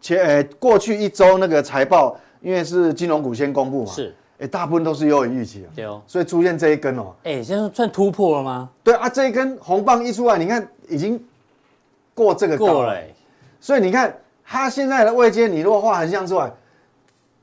[0.00, 8.68] 前呃过去一周那个财报，因为是金融股先公布嘛，是，哎，大部分都是优于预期啊，对哦，所以出现这一根哦，哎，现在算突破了吗？
[8.82, 11.24] 对啊，这一根红棒一出来，你看已经
[12.14, 13.00] 过这个过了，
[13.60, 14.12] 所以你看
[14.44, 16.50] 它现在的位阶，你如果画横向出来，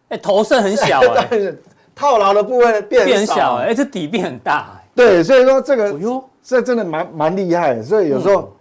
[0.10, 1.54] 哎，头身很小 哎，
[1.94, 8.52] 套牢的部分变变小哎，这底变很大哎，对，所以说这个，哟，这真的蛮蛮厉害的，所以有时候。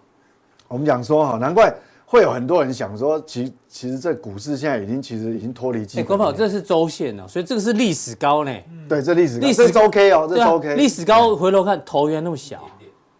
[0.67, 1.73] 我们讲说哈，难怪
[2.05, 6.05] 会有很多人想说，其其实这股市现在已经其实已经脱离基本面。
[6.05, 8.53] 哎，国宝，这是周线哦，所以这个是历史高呢。
[8.89, 10.75] 对，这历史历史周 K 哦，这周 K。
[10.75, 12.59] 历史高，回头看头原来那么小，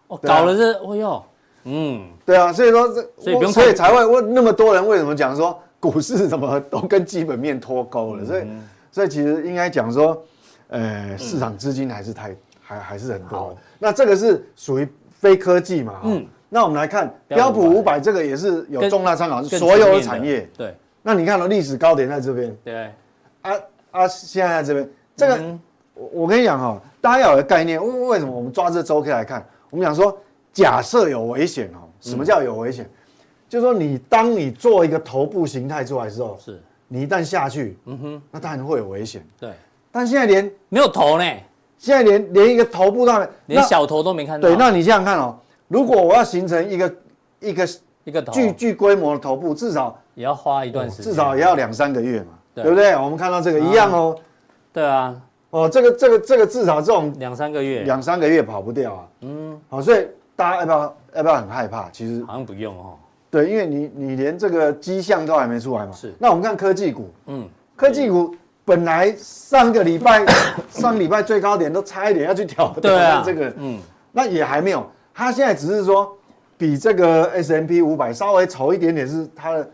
[0.07, 1.23] 哦，搞了这，哎呦，
[1.65, 5.57] 嗯，对啊，所以说这，所以不用，所以才会问那么多人为什么讲说
[5.91, 8.25] 股市怎么都跟基本面脱钩了？
[8.25, 8.47] 所以，
[8.91, 10.21] 所以其实应该讲说，
[10.69, 13.55] 呃，市场资金还是太还还是很多。
[13.77, 14.87] 那这个是属于
[15.19, 16.01] 非科技嘛？
[16.03, 16.25] 嗯。
[16.49, 20.49] 那我们来看标普五百，这个也是有重大参考，是所有的产业。
[20.57, 20.73] 对。
[21.01, 22.57] 那你看到历史高点在这边。
[22.63, 22.85] 对。
[23.41, 23.51] 啊
[23.91, 25.57] 啊，现在在这边，这个
[25.93, 29.45] 我我跟你讲哈，大家要有个概念，为为什么我们抓这周 K 来看？
[29.69, 30.17] 我们讲说，
[30.53, 32.89] 假设有危险哦，什么叫有危险？
[33.47, 39.25] 就是说你当你做一个头部形态出来的时候，是，你一旦下去，嗯哼，那当然会有危险。
[39.39, 39.51] 对。
[39.91, 41.23] 但现在连没有头呢，
[41.77, 44.47] 现在连连一个头部都没，连小头都没看到。
[44.47, 45.37] 对，那你想想看哦。
[45.67, 46.95] 如果我要形成一个
[47.39, 47.67] 一个
[48.03, 52.63] 一个巨巨规模的头部，至少也要花一段时间，至少也要两三个月嘛，对。
[52.65, 52.93] 不对？
[52.95, 54.17] 我们看到这个一样哦，
[54.73, 55.15] 对啊，
[55.49, 61.89] 哦，这个这个这个至少这种两三个月，两三个月跑不掉啊，嗯，好，所以大家要不要要不要很害怕？
[61.89, 62.97] 其实好像不用哦，
[63.35, 66.13] 对，因为你你连这个迹象都还没出来嘛，是。
[66.17, 67.45] 那我们看科技股，嗯，
[67.75, 70.25] 科技股本来上个礼拜
[70.69, 73.77] 上礼拜最高点都差一点要去挑，对啊，这个，嗯，
[74.13, 74.89] 那也还没有。
[75.13, 76.17] 它现在只是说，
[76.57, 79.69] 比这个 S M P 五百稍微丑一点点，是它的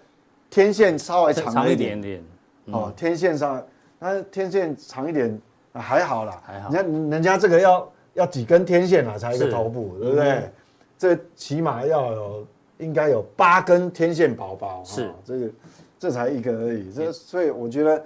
[0.49, 2.23] 天线稍微长一点点。
[2.71, 3.63] 哦，天线上，
[3.99, 5.39] 它天线长一点
[5.71, 6.41] 还好啦。
[6.43, 6.69] 还好。
[6.69, 10.49] 你看人家这个要要几根天线啊，才一个头部，对不对？
[10.97, 12.47] 这起码要有
[12.81, 14.83] 应该有八根天线宝宝。
[14.83, 15.09] 是。
[15.23, 15.49] 这个
[15.97, 18.03] 这才一个而已，这所以我觉得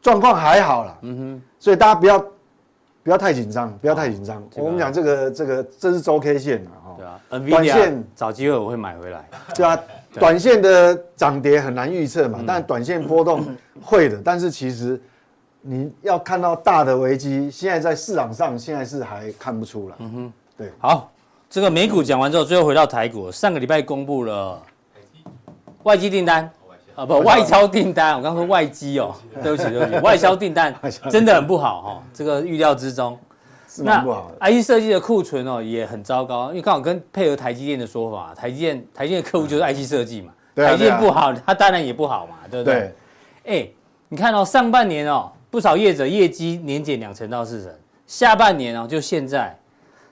[0.00, 0.98] 状况还好啦。
[1.02, 1.42] 嗯哼。
[1.58, 2.24] 所以大家不要。
[3.02, 4.42] 不要太紧张，不要太紧张。
[4.56, 9.28] 我们讲这个这个，这是周 K 线啊，对啊，短线找机会我会买回来。
[9.54, 9.78] 对啊，
[10.14, 13.44] 短线的涨跌很难预测嘛，但短线波动
[13.82, 14.18] 会的。
[14.24, 14.98] 但是其实
[15.60, 19.96] 你要看到大的危机，现在在市场上现在是还看不出来。
[19.98, 20.72] 嗯哼，对。
[20.78, 21.12] 好，
[21.54, 24.60] 这个美股讲完之后，最后回到台股，上个礼拜公布了
[25.84, 26.50] 外机订单。
[26.96, 30.74] 啊不，外销订单，我刚说外机哦，对不起对不起，外销订单
[31.08, 33.16] 真的很不好哈，这个预料之中。
[33.78, 34.04] 那
[34.40, 42.92] IC 设计的库存哦也很糟糕，因为刚好跟配合台积电的说法，台积电台积电的客户就是 IC 设计嘛，台积电不好，它当然也不好嘛，对不对？
[43.44, 43.68] 哎，
[44.08, 47.72] 你看哦，上半年哦，不少业者业绩年减两成到四成，
[48.08, 49.56] 下半年哦，就现在，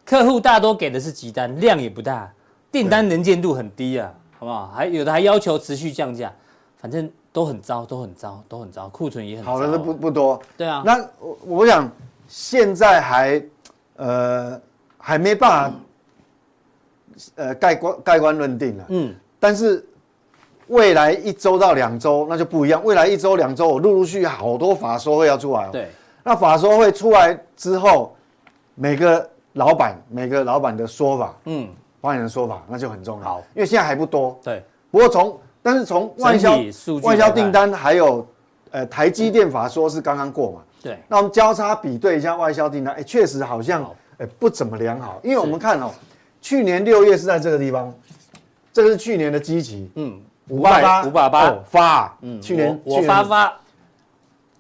[0.05, 2.33] 客户大多给的是急单，量也不大，
[2.71, 4.73] 订单能见度很低啊，好不好？
[4.75, 6.33] 还有的还要求持续降价。
[6.79, 9.53] 反正都很糟，都很糟，都很糟，库存也很糟。
[9.53, 10.43] 好的都不不多。
[10.57, 10.83] 对啊。
[10.85, 11.89] 那我我想
[12.27, 13.41] 现在还
[13.95, 14.61] 呃
[14.99, 15.77] 还没办法
[17.37, 18.85] 呃盖棺盖棺论定了。
[18.89, 19.15] 嗯。
[19.39, 19.87] 但是
[20.67, 22.83] 未来一周到两周那就不一样。
[22.83, 25.69] 未来一周两周我陆陆续续好多法说会要出来。
[25.71, 25.89] 对。
[26.25, 28.17] 那法说会出来之后，
[28.75, 31.69] 每个老板每个老板的说法，嗯，
[32.01, 33.25] 发言人说法那就很重要。
[33.25, 33.43] 好。
[33.55, 34.39] 因为现在还不多。
[34.43, 34.63] 对。
[34.91, 36.59] 不过从但是从外销
[37.03, 38.27] 外销订单还有，
[38.71, 40.61] 呃，台积电法说是刚刚过嘛？
[40.83, 40.99] 对。
[41.09, 43.85] 那我们交叉比对一下外销订单，哎，确实好像，
[44.19, 45.21] 哎，不怎么良好。
[45.23, 45.91] 因为我们看哦，
[46.41, 47.95] 去年六月是在这个地方，
[48.73, 53.53] 这个是去年的基期，嗯，五八八，五八八发，嗯，去年我发发。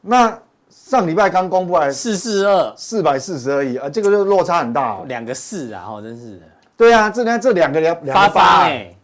[0.01, 0.39] 那
[0.85, 6.43] 上礼拜刚公布来四四二，四百四十而已啊，这个就落差很大，两个四啊，哦，真是的。
[6.77, 8.95] 对啊，这两这两个两发发哎。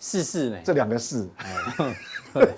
[0.00, 0.56] 四四呢？
[0.62, 1.28] 这两个四，
[2.32, 2.48] 对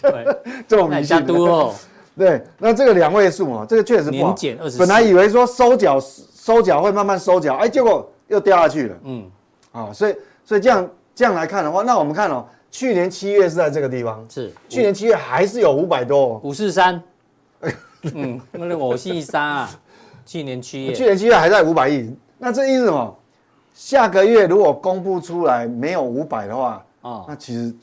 [0.00, 1.74] 对， 这么明显哦。
[2.16, 4.28] 对，那这个两位数嘛，这个确实不好。
[4.28, 4.78] 年减二十。
[4.78, 8.96] 本来以为说收脚收脚会慢慢收脚，哎，结果又掉下去了。
[9.04, 9.30] 嗯，
[9.72, 17.02] 啊，所以所以这样这样来看的话，那我们看哦，去年七月是在这个地方，是去年七月还是有五百多，五四三。
[18.14, 19.70] 嗯，那个我四三啊，
[20.24, 23.16] 去年七月，去年七月还在五百亿，那这意思什么？
[23.74, 27.74] 下个月如果公布出来没有五百的话，哦，那其实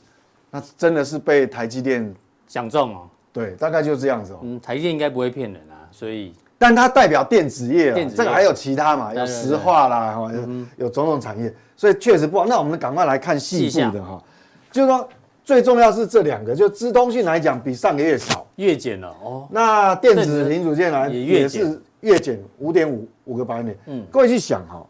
[0.50, 2.14] 那真的是被台积电
[2.46, 3.08] 讲中哦。
[3.32, 4.38] 对，大概就这样子哦。
[4.42, 12.46] 嗯，台积电应该不会骗人啊，所以但它代表电子业，电子业这个还有其他嘛，有石化啦，哈，有有种种产业，所以确实不好。
[12.46, 14.22] 那我们赶快来看细部的哈，
[14.70, 15.08] 就是说
[15.48, 19.48] 最重要是这两个，就资通讯来讲比上个月少，月减了哦。
[19.50, 23.78] 那电子零组件来也是月减五点五五个百分点。
[23.86, 24.86] 嗯，各位去想哈，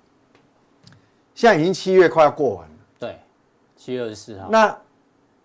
[1.33, 3.17] 现在已经七月快要过完了，对，
[3.77, 4.49] 七月二十四号。
[4.51, 4.77] 那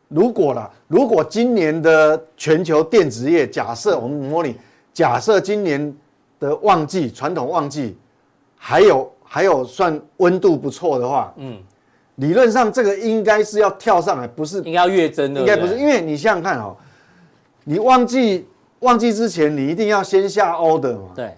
[0.07, 4.55] 如果啦，如果今年的全球电子业，假设我们模拟，
[4.95, 5.95] 假设今年
[6.39, 7.95] 的旺季，传统旺季，
[8.57, 11.61] 还有还有算温度不错的话，嗯，
[12.15, 16.75] 理论上这个应该是要跳上来，不是应该要月增的，应该不是，因为你想想看哦，
[17.63, 18.47] 你旺季
[18.79, 21.35] 旺季之前，你一定要先下 order 嘛，对，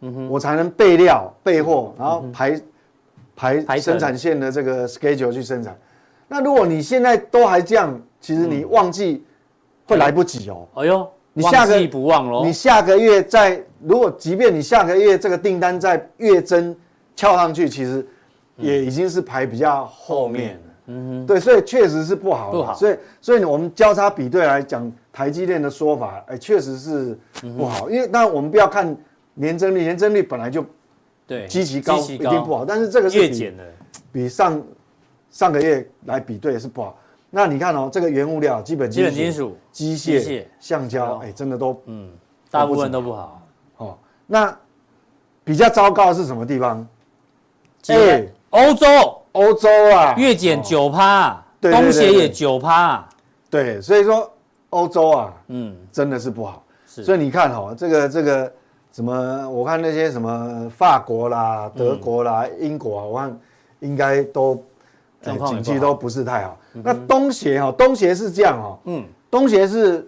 [0.00, 2.60] 嗯哼，我才能备料备货，然后排
[3.64, 5.76] 排生产线的这个 schedule 去生产。
[6.28, 9.24] 那如果你现在都还这样，其实你旺季
[9.86, 10.66] 会来不及哦。
[10.74, 12.44] 哎呦，你下个不旺喽。
[12.44, 16.76] 你下个月再，如果即便你下个月这个订单在月增
[17.16, 18.06] 翘上去，其实
[18.56, 20.60] 也已经是排比较后面了。
[20.86, 22.50] 嗯哼，对，所以确实是不好。
[22.50, 22.74] 不好。
[22.74, 27.18] 所以，所以我们交叉比对来讲，台积电的说法，哎，确实是
[27.56, 27.88] 不好。
[27.90, 28.96] 因为那我们不要看
[29.34, 30.64] 年增率，年增率本来就
[31.26, 32.64] 对极其高，一定不好。
[32.64, 33.52] 但是这个是比
[34.12, 34.62] 比上。
[35.30, 36.94] 上个月来比对是不好，
[37.30, 42.10] 那你看哦，这个原物料、基本金属、机械、橡胶，哎，真的都嗯，
[42.50, 43.42] 大部分都不好。
[43.78, 44.54] 哦，那
[45.42, 46.86] 比较糟糕的是什么地方？
[47.88, 48.86] 哎，欧洲，
[49.32, 53.06] 欧洲啊，月减九趴，东协也九趴，
[53.50, 54.30] 对，所以说
[54.70, 56.64] 欧洲啊，嗯，真的是不好。
[56.86, 58.52] 所以你看哈，这个这个
[58.92, 63.40] 什么，我看那些什么法国啦、德国啦、英国啊，我看
[63.80, 64.62] 应该都。
[65.46, 66.58] 经济都不是太好。
[66.72, 70.04] 那东协哈，东协是这样哈，嗯，东协是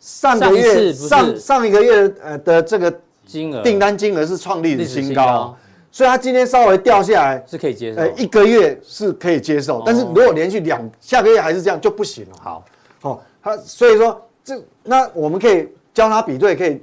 [0.00, 2.90] 上个月上上一个月呃的这个
[3.26, 3.62] 金额。
[3.62, 5.54] 订单金额是创历史新高，
[5.94, 12.36] 所以它今天稍微掉下来是可以接受，呃，一个月是可以接受，但是如果连续两下个月还是这样就不行了。
[12.42, 12.64] 好，
[13.00, 16.82] 好，它所以说这那我们可以交叉比对，可以，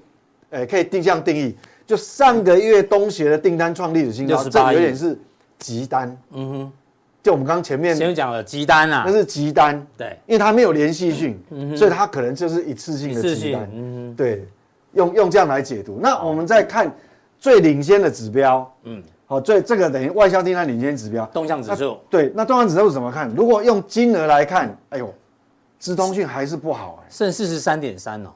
[0.50, 1.54] 呃，可以定向定义，
[1.86, 5.20] 就上个月东协的订单创历史新高，这有点是
[5.60, 6.72] 急单，嗯哼。
[7.22, 11.38] 就我们刚刚前面前面讲了急单啊，那是急单，对，因为它没有连续性，
[11.76, 14.48] 所以它可能就是一次性的急单，嗯，对，
[14.94, 16.00] 用用这样来解读。
[16.02, 16.90] 那我们再看
[17.42, 23.28] 最领先的指标，嗯，好，最这个等于外销订单领先指标，动向指数，对，那动向指数怎么看？
[23.36, 25.12] 如果用金额来看，哎呦，
[25.80, 28.30] 资通讯还是不好，哎，剩四十三点三哦，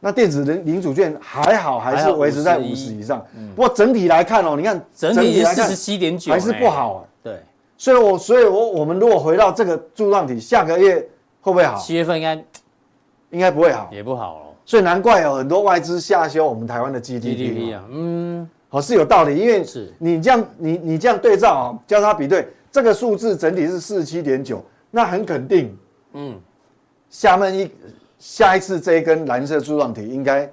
[0.00, 3.48] 那电子零零组件还好，还是维持在五十以上，嗯。
[3.54, 7.40] 不过整体来看哦，你看整体是四十七点九，还是不好，对。
[7.76, 10.96] 所以我，所以我，我我们如果回到这个柱状体，下个月
[11.40, 11.76] 会不会好？
[11.76, 12.44] 七月份应该
[13.30, 14.46] 应该不会好，也不好了。
[14.68, 25.74] 所以难怪有很多外资下修我们台湾的 GDP 啊，嗯，好是有道理，因为是你这样你你这样对照啊，交叉比对，这个数字整体是四十七点九，那很肯定，
[26.12, 26.38] 嗯，
[27.08, 27.70] 下面一
[28.18, 30.46] 下一次这一根蓝色柱状体应该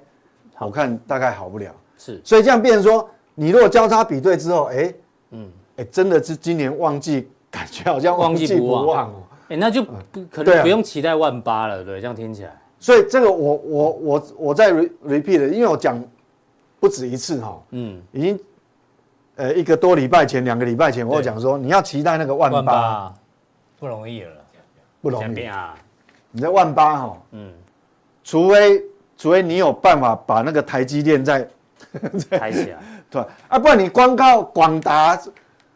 [0.54, 4.94] 好看，大概好不了，是，所以这样变成说，你如果交叉比对之后，哎，
[5.32, 5.46] 嗯。
[5.76, 9.22] 哎，真的是今年旺季，感觉好像旺季不旺哦。
[9.48, 9.92] 哎，那就不
[10.30, 12.00] 可能不用期待万八了，对？
[12.00, 12.58] 这样听起来。
[12.86, 16.00] 所以这个我我我我再 repeat，因为我讲
[16.78, 17.60] 不止一次哈。
[17.70, 18.00] 嗯。
[18.12, 18.38] 已经，
[19.34, 23.12] 呃，一个多礼拜前，两个礼拜前，我有讲说你要期待那个万八，
[23.80, 24.30] 不容易了，
[25.02, 25.74] 不容易啊。
[26.30, 27.52] 你在万八哈，嗯，
[28.22, 28.80] 除非
[29.16, 31.40] 除非你有办法把那个台积电再
[32.30, 32.78] 抬起来，
[33.10, 35.20] 对啊，不然你光靠广达。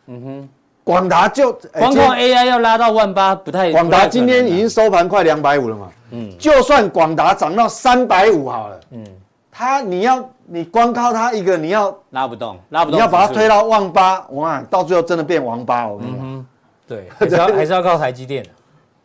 [0.07, 0.49] 嗯哼，
[0.91, 3.71] 广达就光靠 AI 要拉到万八不太。
[3.71, 9.07] 广达今天已经收盘快两百五了嘛，嗯，就算广达涨到三百五好了，嗯，
[9.53, 16.47] 它你要你光靠它一个你要拉不动，拉不动，你要把它推到万八，我看到最后真的变王八，我跟你讲，
[16.89, 18.45] 对，还是要 还是要靠台积电，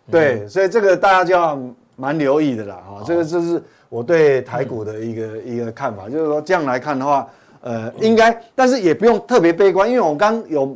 [0.09, 1.55] 对，所以这个大家就要
[1.95, 7.27] 蛮留意的啦，哈，这个就是我对台股的一个一个看法，就是说这样来看的话，
[7.61, 10.75] 呃，应该，但是也不用特别悲观，因为我刚有。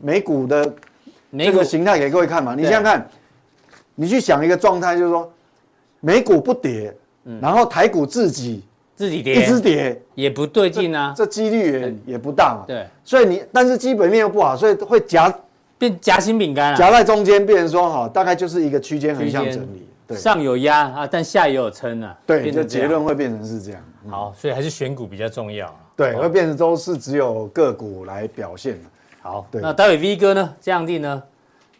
[0.00, 0.74] 美股的
[1.38, 3.08] 这个形态给各位看嘛，你想想看，
[3.94, 5.30] 你去想一个状态，就是说
[6.00, 6.94] 美股不跌，
[7.40, 8.62] 然后台股自己
[8.94, 12.64] 自己跌，一直跌也不对劲啊，这几率也也不大嘛。
[12.66, 15.32] 对，所以你但是基本面又不好，所以会夹
[15.78, 23.82] 变夹心饼干啊，夹在中间，变成说哈，大概就是一个区间横向整理，对，上有压啊，但下也有撑啊，对，就结论会变成是这样。
[24.08, 25.66] 好，所以还是选股比较重要。
[25.66, 25.74] 啊。
[25.96, 28.78] 对，会变成都是只有个股来表现。
[29.26, 30.54] 好，对，那待会 V 哥呢？
[30.60, 31.20] 这样地呢，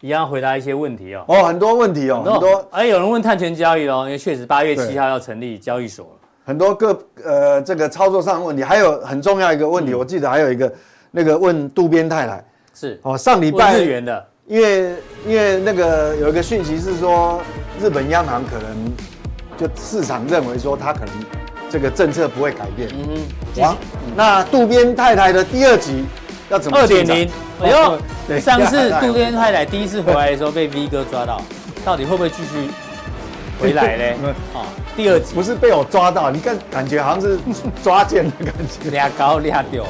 [0.01, 1.25] 一样回答一些问题哦。
[1.29, 2.67] 哦，很多问题哦，很多。
[2.73, 6.13] 哎，有人问碳权交易哦，因为确实八月七号要成立交易所了。
[6.45, 10.73] 很多个呃这个操作上的问题，还有很重要一个问题，嗯、我记得还有一个
[11.13, 12.45] 那个问渡边太太
[12.75, 12.99] 是。
[13.05, 14.95] 哦，上礼拜日元的，因为
[15.25, 17.41] 因为那个有一个讯息是说
[17.81, 18.93] 日本央行可能
[19.57, 21.15] 就市场认为说它可能
[21.71, 23.07] 这个政策不会改变，嗯
[23.55, 23.77] 哼，哇，
[24.07, 26.05] 嗯、那渡边太太的第二集
[26.49, 27.31] 要怎么二点零？
[27.63, 31.41] 哎呦，上次渡边太太第一次回来的时候被 V 哥抓到，
[31.85, 32.71] 到底会不会继续？
[33.59, 34.17] 回来嘞，
[34.53, 37.39] 啊，第二集不是被我抓到，你看感觉好像是
[37.83, 39.83] 抓奸的感觉，俩高俩吊。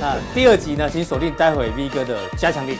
[0.00, 2.74] 那第二集呢，请锁定待会 V 哥的加强錠。